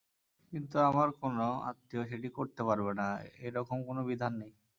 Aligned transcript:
কিন্তু 0.53 0.75
আমার 0.89 1.07
কোনো 1.21 1.45
আত্মীয় 1.69 2.03
সেটি 2.11 2.29
করতে 2.37 2.61
পারবে 2.67 2.91
না—এ 2.99 3.47
রকম 3.57 3.77
কোনো 3.87 4.01
বিধান 4.09 4.33
নেই। 4.41 4.51